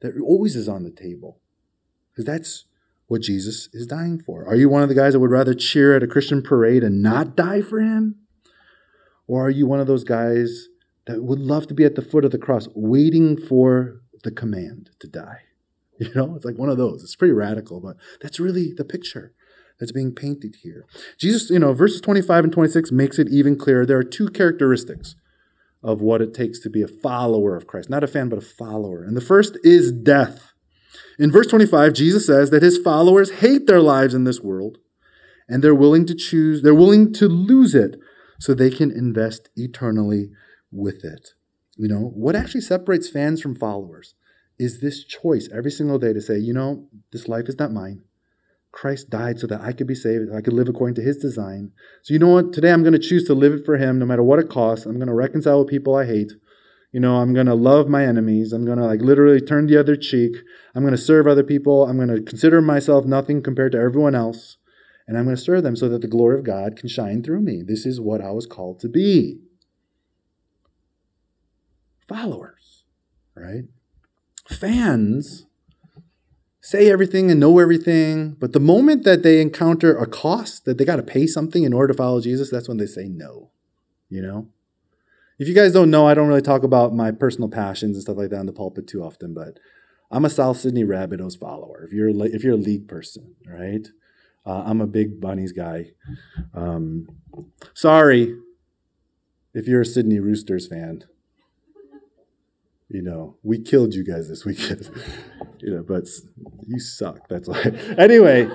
[0.00, 1.42] that always is on the table.
[2.10, 2.64] Because that's
[3.06, 4.46] what Jesus is dying for.
[4.46, 7.02] Are you one of the guys that would rather cheer at a Christian parade and
[7.02, 8.16] not die for him?
[9.26, 10.68] Or are you one of those guys
[11.06, 14.90] that would love to be at the foot of the cross waiting for the command
[15.00, 15.40] to die?
[16.00, 17.02] You know, it's like one of those.
[17.02, 19.34] It's pretty radical, but that's really the picture
[19.80, 20.86] that's being painted here.
[21.18, 23.84] Jesus, you know, verses 25 and 26 makes it even clearer.
[23.84, 25.16] There are two characteristics
[25.82, 27.88] of what it takes to be a follower of Christ.
[27.88, 29.02] Not a fan, but a follower.
[29.02, 30.52] And the first is death.
[31.18, 34.78] In verse 25, Jesus says that his followers hate their lives in this world
[35.48, 37.96] and they're willing to choose, they're willing to lose it
[38.38, 40.30] so they can invest eternally
[40.70, 41.30] with it.
[41.76, 44.14] You know, what actually separates fans from followers
[44.58, 48.02] is this choice every single day to say, you know, this life is not mine.
[48.80, 51.72] Christ died so that I could be saved, I could live according to his design.
[52.04, 52.52] So, you know what?
[52.52, 54.86] Today I'm going to choose to live it for him no matter what it costs.
[54.86, 56.30] I'm going to reconcile with people I hate,
[56.92, 58.52] You know, I'm going to love my enemies.
[58.52, 60.36] I'm going to like literally turn the other cheek.
[60.76, 61.86] I'm going to serve other people.
[61.88, 64.58] I'm going to consider myself nothing compared to everyone else.
[65.08, 67.40] And I'm going to serve them so that the glory of God can shine through
[67.40, 67.64] me.
[67.66, 69.40] This is what I was called to be.
[72.06, 72.84] Followers,
[73.34, 73.64] right?
[74.48, 75.47] Fans
[76.68, 80.84] say everything and know everything, but the moment that they encounter a cost that they
[80.84, 83.48] got to pay something in order to follow Jesus, that's when they say no.
[84.10, 84.48] You know?
[85.38, 88.18] If you guys don't know, I don't really talk about my personal passions and stuff
[88.18, 89.58] like that in the pulpit too often, but
[90.10, 91.84] I'm a South Sydney Rabbitohs follower.
[91.84, 93.88] If you're if you're a league person, right?
[94.44, 95.92] Uh, I'm a big bunnies guy.
[96.52, 97.08] Um,
[97.72, 98.36] sorry
[99.54, 101.04] if you're a Sydney Roosters fan
[102.88, 104.90] you know, we killed you guys this weekend.
[105.60, 106.04] you know, but
[106.66, 107.28] you suck.
[107.28, 107.62] That's why.
[107.98, 108.48] anyway,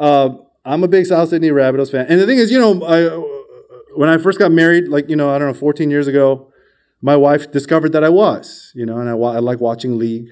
[0.00, 0.30] uh,
[0.64, 2.06] I'm a big South Sydney Rabbitohs fan.
[2.08, 5.30] And the thing is, you know, I, when I first got married, like, you know,
[5.30, 6.52] I don't know, 14 years ago,
[7.00, 10.30] my wife discovered that I was, you know, and I, I like watching league.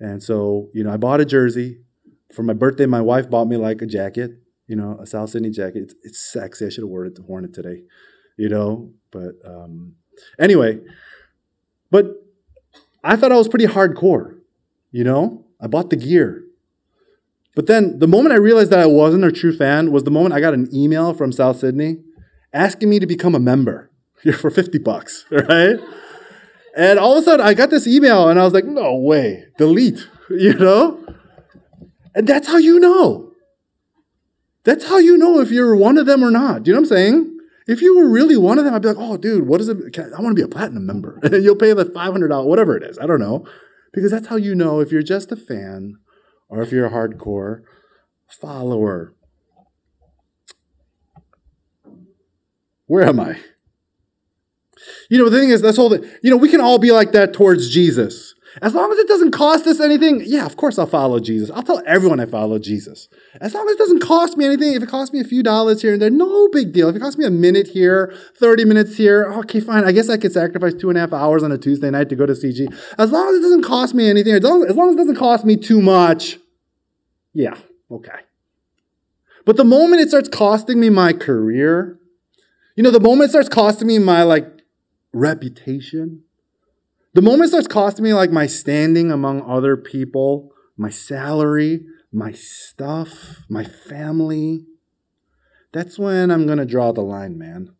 [0.00, 1.78] And so, you know, I bought a jersey.
[2.34, 4.32] For my birthday, my wife bought me like a jacket,
[4.66, 5.82] you know, a South Sydney jacket.
[5.82, 6.66] It's, it's sexy.
[6.66, 7.82] I should have worn it, worn it today,
[8.38, 8.90] you know.
[9.10, 9.96] But um,
[10.40, 10.80] anyway,
[11.90, 12.22] but
[13.02, 14.38] I thought I was pretty hardcore,
[14.90, 15.44] you know?
[15.60, 16.44] I bought the gear.
[17.54, 20.34] But then the moment I realized that I wasn't a true fan was the moment
[20.34, 21.98] I got an email from South Sydney
[22.52, 23.90] asking me to become a member
[24.38, 25.78] for 50 bucks, right?
[26.76, 29.44] And all of a sudden I got this email and I was like, no way,
[29.58, 30.98] delete, you know?
[32.14, 33.32] And that's how you know.
[34.64, 36.62] That's how you know if you're one of them or not.
[36.62, 37.31] Do you know what I'm saying?
[37.66, 39.98] If you were really one of them, I'd be like, oh, dude, what is it?
[39.98, 41.20] I, I want to be a platinum member.
[41.22, 42.98] And you'll pay the $500, whatever it is.
[42.98, 43.46] I don't know.
[43.92, 45.98] Because that's how you know if you're just a fan
[46.48, 47.62] or if you're a hardcore
[48.28, 49.14] follower.
[52.86, 53.38] Where am I?
[55.08, 56.04] You know, the thing is, that's whole thing.
[56.22, 58.31] You know, we can all be like that towards Jesus.
[58.60, 61.50] As long as it doesn't cost us anything, yeah, of course I'll follow Jesus.
[61.50, 63.08] I'll tell everyone I follow Jesus.
[63.40, 65.80] As long as it doesn't cost me anything, if it costs me a few dollars
[65.80, 66.88] here and there, no big deal.
[66.90, 69.84] If it costs me a minute here, 30 minutes here, okay, fine.
[69.84, 72.16] I guess I could sacrifice two and a half hours on a Tuesday night to
[72.16, 72.72] go to CG.
[72.98, 75.56] As long as it doesn't cost me anything, as long as, it doesn't cost me
[75.56, 76.38] too much,
[77.32, 77.56] yeah,
[77.90, 78.20] okay.
[79.46, 81.98] But the moment it starts costing me my career,
[82.76, 84.46] you know, the moment it starts costing me my like
[85.12, 86.24] reputation,
[87.14, 93.44] the moment starts costing me like my standing among other people, my salary, my stuff,
[93.48, 94.66] my family,
[95.72, 97.74] that's when I'm going to draw the line, man.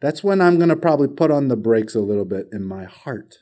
[0.00, 2.84] That's when I'm going to probably put on the brakes a little bit in my
[2.84, 3.38] heart.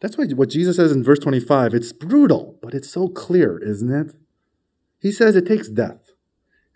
[0.00, 3.92] That's why what Jesus says in verse 25, it's brutal, but it's so clear, isn't
[3.92, 4.14] it?
[5.00, 6.05] He says it takes death.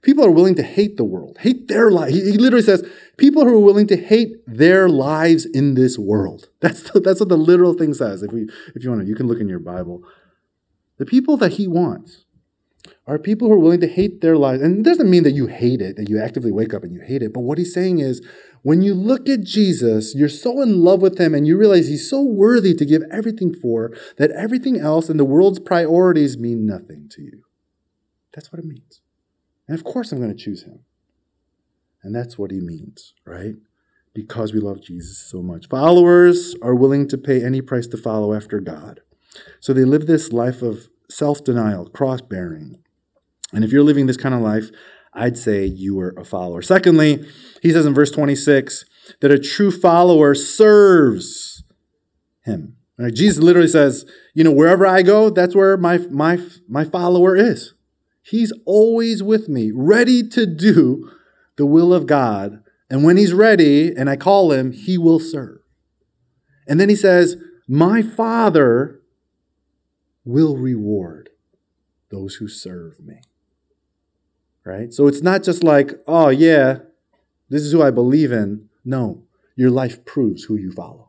[0.03, 2.11] People are willing to hate the world, hate their life.
[2.11, 6.49] He, he, literally says, people who are willing to hate their lives in this world.
[6.61, 8.23] That's, the, that's what the literal thing says.
[8.23, 10.03] If, we, if you want to, you can look in your Bible.
[10.99, 12.27] The people that he wants
[13.07, 14.63] are people who are willing to hate their lives.
[14.63, 17.01] And it doesn't mean that you hate it, that you actively wake up and you
[17.01, 17.33] hate it.
[17.33, 18.25] But what he's saying is,
[18.63, 22.09] when you look at Jesus, you're so in love with him and you realize he's
[22.09, 27.09] so worthy to give everything for that everything else and the world's priorities mean nothing
[27.13, 27.43] to you.
[28.35, 29.01] That's what it means.
[29.70, 30.80] And of course, I'm going to choose him.
[32.02, 33.54] And that's what he means, right?
[34.12, 35.68] Because we love Jesus so much.
[35.68, 39.00] Followers are willing to pay any price to follow after God.
[39.61, 42.83] So they live this life of self denial, cross bearing.
[43.52, 44.70] And if you're living this kind of life,
[45.14, 46.62] I'd say you are a follower.
[46.62, 47.24] Secondly,
[47.62, 48.85] he says in verse 26
[49.20, 51.62] that a true follower serves
[52.42, 52.76] him.
[52.98, 53.14] Right?
[53.14, 54.04] Jesus literally says,
[54.35, 57.72] you know, wherever I go, that's where my, my, my follower is.
[58.31, 61.11] He's always with me, ready to do
[61.57, 62.62] the will of God.
[62.88, 65.59] And when he's ready and I call him, he will serve.
[66.69, 69.01] And then he says, My Father
[70.25, 71.31] will reward
[72.11, 73.21] those who serve me.
[74.64, 74.95] Right?
[74.95, 76.79] So it's not just like, oh, yeah,
[77.49, 78.69] this is who I believe in.
[78.85, 79.25] No,
[79.57, 81.09] your life proves who you follow.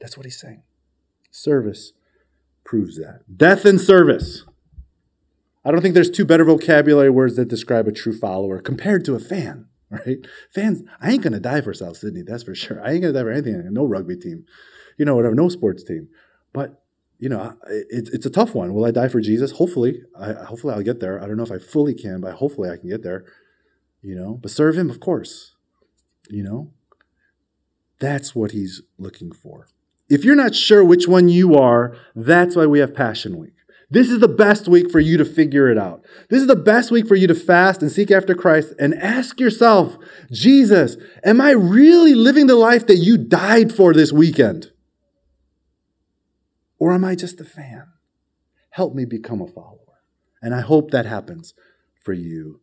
[0.00, 0.62] That's what he's saying.
[1.32, 1.92] Service
[2.62, 3.22] proves that.
[3.36, 4.44] Death and service.
[5.64, 9.14] I don't think there's two better vocabulary words that describe a true follower compared to
[9.14, 10.18] a fan, right?
[10.54, 12.82] Fans, I ain't gonna die for South Sydney, that's for sure.
[12.84, 14.44] I ain't gonna die for anything, no rugby team,
[14.96, 16.08] you know, whatever, no sports team.
[16.52, 16.82] But
[17.20, 18.72] you know, it's it's a tough one.
[18.72, 19.52] Will I die for Jesus?
[19.52, 21.22] Hopefully, I, hopefully I'll get there.
[21.22, 23.26] I don't know if I fully can, but hopefully I can get there.
[24.00, 25.54] You know, but serve Him, of course.
[26.30, 26.72] You know,
[27.98, 29.68] that's what He's looking for.
[30.08, 33.52] If you're not sure which one you are, that's why we have Passion Week.
[33.90, 36.04] This is the best week for you to figure it out.
[36.28, 39.40] This is the best week for you to fast and seek after Christ and ask
[39.40, 39.96] yourself,
[40.30, 44.70] Jesus, am I really living the life that you died for this weekend?
[46.78, 47.88] Or am I just a fan?
[48.70, 49.78] Help me become a follower.
[50.40, 51.52] And I hope that happens
[52.00, 52.60] for you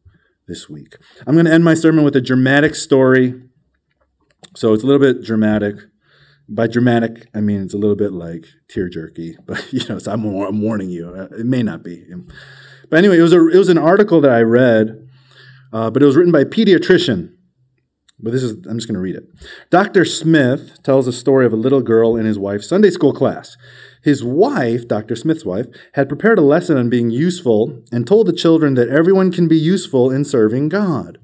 [0.48, 0.96] this week.
[1.28, 3.44] I'm going to end my sermon with a dramatic story.
[4.56, 5.76] So it's a little bit dramatic.
[6.50, 10.26] By dramatic, I mean it's a little bit like tear jerky, but you know, I'm,
[10.26, 11.10] I'm warning you.
[11.10, 12.06] Uh, it may not be.
[12.90, 15.08] But anyway, it was a it was an article that I read,
[15.74, 17.34] uh, but it was written by a pediatrician.
[18.20, 19.26] But this is I'm just going to read it.
[19.70, 20.04] Dr.
[20.04, 23.58] Smith tells a story of a little girl in his wife's Sunday school class.
[24.04, 25.16] His wife, Dr.
[25.16, 29.32] Smith's wife, had prepared a lesson on being useful and told the children that everyone
[29.32, 31.20] can be useful in serving God.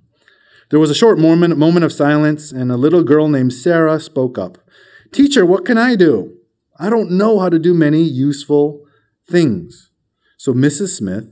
[0.69, 4.37] There was a short moment, moment of silence, and a little girl named Sarah spoke
[4.37, 4.57] up.
[5.13, 6.37] Teacher, what can I do?
[6.79, 8.83] I don't know how to do many useful
[9.29, 9.91] things.
[10.37, 10.97] So Mrs.
[10.97, 11.31] Smith,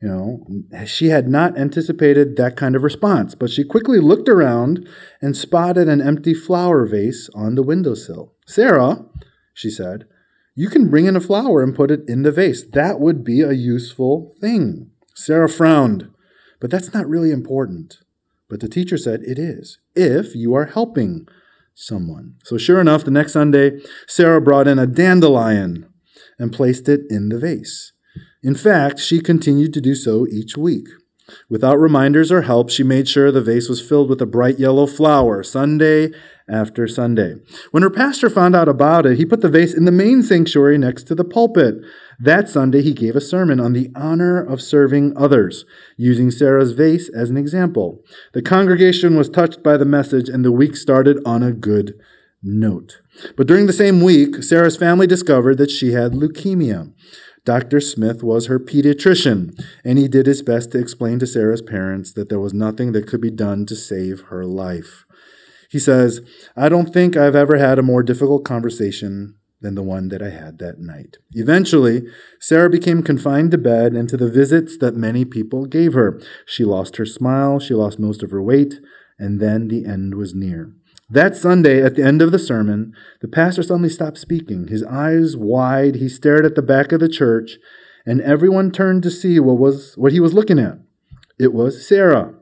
[0.00, 0.46] you know,
[0.86, 4.88] she had not anticipated that kind of response, but she quickly looked around
[5.20, 8.32] and spotted an empty flower vase on the windowsill.
[8.46, 9.04] Sarah,
[9.52, 10.04] she said,
[10.54, 12.64] you can bring in a flower and put it in the vase.
[12.64, 14.90] That would be a useful thing.
[15.16, 16.10] Sarah frowned,
[16.60, 17.98] but that's not really important.
[18.48, 21.26] But the teacher said it is, if you are helping
[21.80, 22.34] someone.
[22.44, 25.86] So, sure enough, the next Sunday, Sarah brought in a dandelion
[26.38, 27.92] and placed it in the vase.
[28.42, 30.88] In fact, she continued to do so each week.
[31.48, 34.86] Without reminders or help, she made sure the vase was filled with a bright yellow
[34.86, 36.10] flower Sunday
[36.48, 37.36] after Sunday.
[37.70, 40.78] When her pastor found out about it, he put the vase in the main sanctuary
[40.78, 41.76] next to the pulpit.
[42.22, 45.64] That Sunday, he gave a sermon on the honor of serving others,
[45.96, 48.02] using Sarah's vase as an example.
[48.34, 51.98] The congregation was touched by the message, and the week started on a good
[52.42, 53.00] note.
[53.38, 56.92] But during the same week, Sarah's family discovered that she had leukemia.
[57.46, 57.80] Dr.
[57.80, 62.28] Smith was her pediatrician, and he did his best to explain to Sarah's parents that
[62.28, 65.06] there was nothing that could be done to save her life.
[65.70, 66.20] He says,
[66.54, 70.30] I don't think I've ever had a more difficult conversation than the one that I
[70.30, 71.18] had that night.
[71.32, 72.02] Eventually,
[72.40, 76.20] Sarah became confined to bed and to the visits that many people gave her.
[76.46, 78.80] She lost her smile, she lost most of her weight,
[79.18, 80.72] and then the end was near.
[81.10, 84.68] That Sunday, at the end of the sermon, the pastor suddenly stopped speaking.
[84.68, 87.58] His eyes wide, he stared at the back of the church,
[88.06, 90.78] and everyone turned to see what was what he was looking at.
[91.38, 92.34] It was Sarah.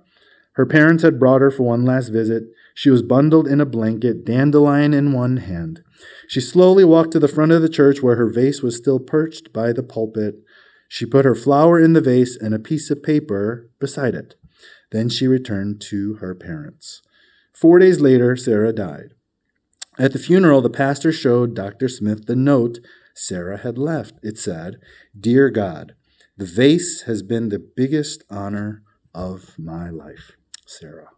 [0.52, 2.44] Her parents had brought her for one last visit.
[2.74, 5.82] She was bundled in a blanket, dandelion in one hand.
[6.28, 9.52] She slowly walked to the front of the church where her vase was still perched
[9.52, 10.36] by the pulpit.
[10.88, 14.34] She put her flower in the vase and a piece of paper beside it.
[14.90, 17.02] Then she returned to her parents.
[17.52, 19.14] Four days later, Sarah died.
[19.98, 21.88] At the funeral, the pastor showed Dr.
[21.88, 22.78] Smith the note
[23.14, 24.14] Sarah had left.
[24.22, 24.76] It said,
[25.18, 25.94] Dear God,
[26.36, 28.82] the vase has been the biggest honor
[29.12, 31.10] of my life, Sarah.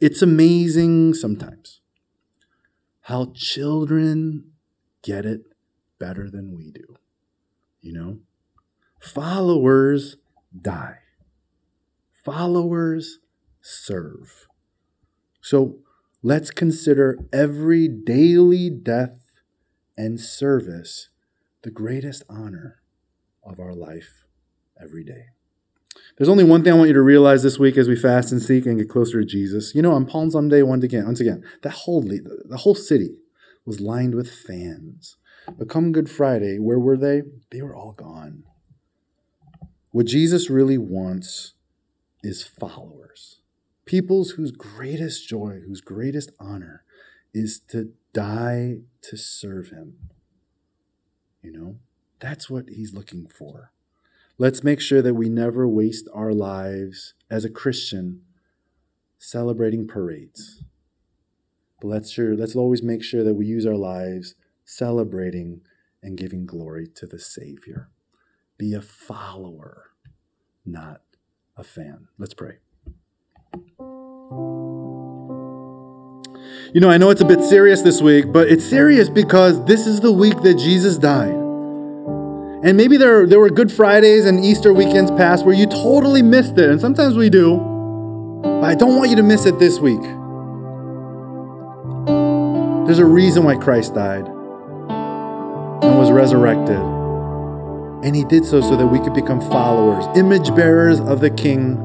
[0.00, 1.81] It's amazing sometimes
[3.02, 4.52] how children
[5.02, 5.42] get it
[5.98, 6.96] better than we do.
[7.80, 8.18] You know?
[9.00, 10.16] Followers
[10.60, 10.98] die,
[12.12, 13.18] followers
[13.60, 14.46] serve.
[15.40, 15.78] So
[16.22, 19.40] let's consider every daily death
[19.96, 21.08] and service
[21.62, 22.80] the greatest honor
[23.44, 24.24] of our life
[24.80, 25.26] every day.
[26.16, 28.42] There's only one thing I want you to realize this week as we fast and
[28.42, 29.74] seek and get closer to Jesus.
[29.74, 33.16] You know, on Palm Sunday, once again, once again, the whole the whole city
[33.64, 35.16] was lined with fans.
[35.58, 37.22] But come Good Friday, where were they?
[37.50, 38.44] They were all gone.
[39.90, 41.54] What Jesus really wants
[42.22, 43.40] is followers.
[43.84, 46.84] Peoples whose greatest joy, whose greatest honor
[47.34, 50.10] is to die to serve him.
[51.42, 51.76] You know,
[52.20, 53.71] that's what he's looking for.
[54.42, 58.22] Let's make sure that we never waste our lives as a Christian
[59.16, 60.64] celebrating parades.
[61.80, 65.60] But let's sure let's always make sure that we use our lives celebrating
[66.02, 67.90] and giving glory to the Savior.
[68.58, 69.90] Be a follower,
[70.66, 71.02] not
[71.56, 72.08] a fan.
[72.18, 72.56] Let's pray.
[76.74, 79.86] You know, I know it's a bit serious this week, but it's serious because this
[79.86, 81.41] is the week that Jesus died.
[82.64, 86.58] And maybe there, there were Good Fridays and Easter weekends past where you totally missed
[86.58, 86.70] it.
[86.70, 87.56] And sometimes we do.
[88.42, 90.02] But I don't want you to miss it this week.
[92.86, 96.78] There's a reason why Christ died and was resurrected.
[98.04, 101.78] And he did so so that we could become followers, image bearers of the King,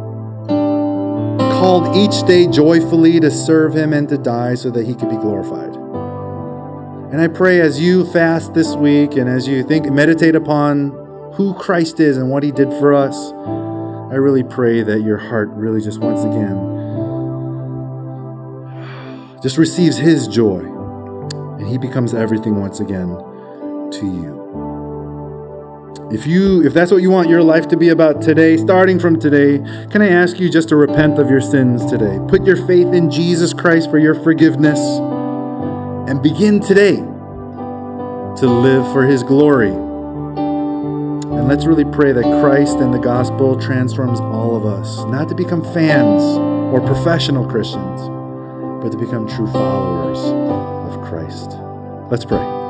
[0.47, 5.17] called each day joyfully to serve him and to die so that he could be
[5.17, 5.86] glorified.
[7.11, 10.89] And I pray as you fast this week and as you think, meditate upon
[11.35, 13.31] who Christ is and what he did for us,
[14.11, 16.75] I really pray that your heart really just once again
[19.41, 23.07] just receives his joy and he becomes everything once again
[23.91, 24.37] to you.
[26.11, 29.17] If you if that's what you want your life to be about today, starting from
[29.17, 29.59] today,
[29.91, 32.19] can I ask you just to repent of your sins today?
[32.27, 34.79] Put your faith in Jesus Christ for your forgiveness
[36.07, 39.71] and begin today to live for his glory.
[39.71, 45.35] And let's really pray that Christ and the gospel transforms all of us, not to
[45.35, 46.23] become fans
[46.73, 48.01] or professional Christians,
[48.81, 50.19] but to become true followers
[50.91, 51.57] of Christ.
[52.09, 52.66] Let's pray.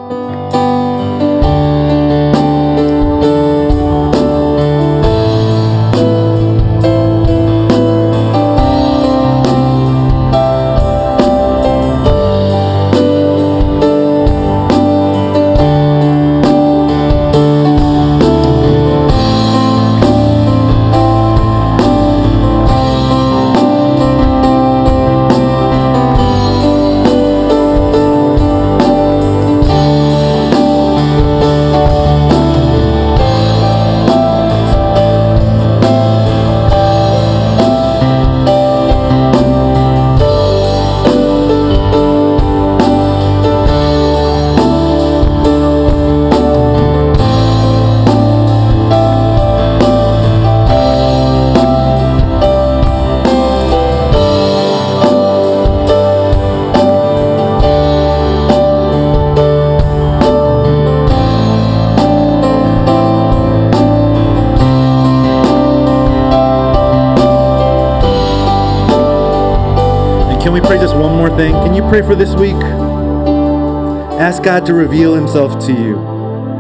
[74.38, 75.98] Ask God to reveal Himself to you.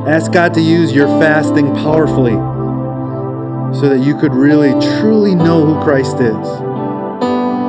[0.07, 2.33] Ask God to use your fasting powerfully
[3.79, 6.47] so that you could really, truly know who Christ is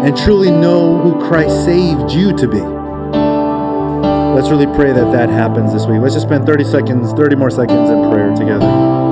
[0.08, 2.56] and truly know who Christ saved you to be.
[4.34, 6.00] Let's really pray that that happens this week.
[6.00, 9.07] Let's just spend 30 seconds, 30 more seconds in prayer together.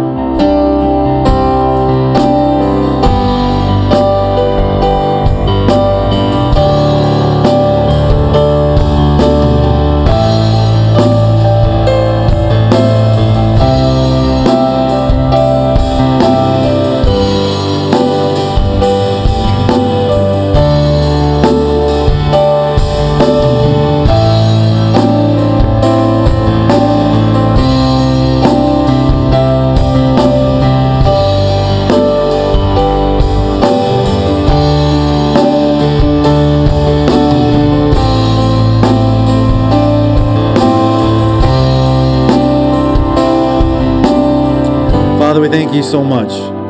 [45.57, 46.29] Thank you so much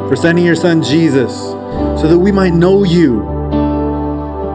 [0.09, 1.33] for sending your son Jesus
[2.01, 3.21] so that we might know you.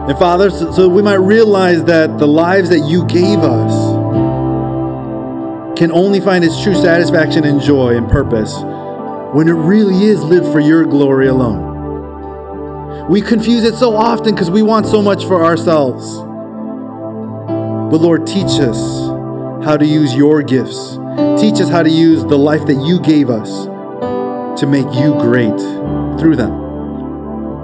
[0.08, 3.74] And Father, so that we might realize that the lives that you gave us
[5.78, 8.54] can only find its true satisfaction and joy and purpose
[9.34, 13.10] when it really is lived for your glory alone.
[13.10, 16.16] We confuse it so often because we want so much for ourselves.
[17.90, 18.78] But Lord, teach us
[19.62, 20.96] how to use your gifts.
[21.38, 23.68] Teach us how to use the life that you gave us
[24.58, 25.58] to make you great
[26.20, 26.52] through them.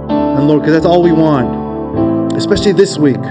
[0.09, 3.23] And Lord, because that's all we want, especially this week.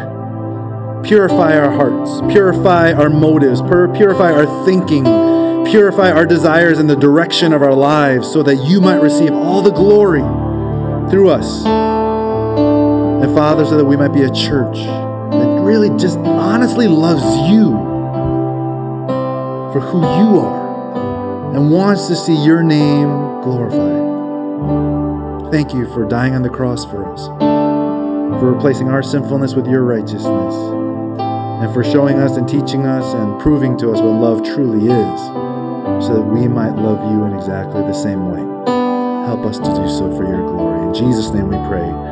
[1.04, 5.04] Purify our hearts, purify our motives, purify our thinking,
[5.66, 9.62] purify our desires and the direction of our lives so that you might receive all
[9.62, 10.22] the glory
[11.10, 11.66] through us.
[11.66, 17.72] And Father, so that we might be a church that really just honestly loves you
[19.72, 20.57] for who you are
[21.54, 23.08] and wants to see your name
[23.42, 24.06] glorified.
[25.52, 27.28] Thank you for dying on the cross for us,
[28.40, 30.56] for replacing our sinfulness with your righteousness,
[31.18, 35.20] and for showing us and teaching us and proving to us what love truly is,
[36.06, 38.42] so that we might love you in exactly the same way.
[39.26, 40.88] Help us to do so for your glory.
[40.88, 42.07] In Jesus' name we pray.